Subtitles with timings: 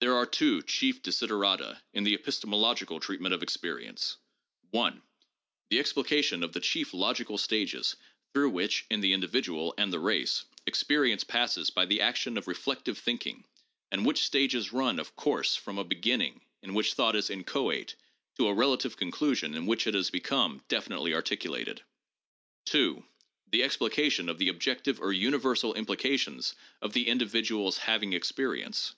[0.00, 4.16] There are two chief desiderata in the epistemological treatment of experience:
[4.70, 5.00] (1)
[5.70, 7.94] the explication of the chief logical stages,
[8.32, 12.98] through which, in the individual and the race, experience passes by the action of reflective
[12.98, 13.44] thinking,
[13.92, 17.94] and which stages run, of course, from a beginning in which thought is inchoate
[18.36, 21.82] to a relative conclusion in which it has become definitely articulated;
[22.64, 23.04] (2)
[23.52, 28.96] the explication of the objective or uni versal implications of the individuals having experience.